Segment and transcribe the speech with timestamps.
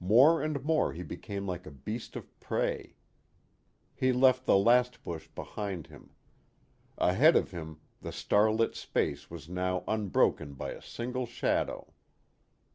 [0.00, 2.94] More and more he became like a beast of prey.
[3.94, 6.10] He left the last bush behind him.
[6.98, 11.90] Ahead of him the starlit space was now unbroken by a single shadow.